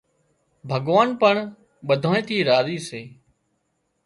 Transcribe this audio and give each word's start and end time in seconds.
ڀڳوان 0.69 1.07
پڻ 1.21 1.35
ٻڌانئي 1.87 2.21
ٿي 2.27 2.37
راضي 2.49 2.77
سي 2.87 3.01